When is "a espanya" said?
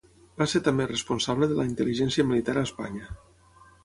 2.57-3.11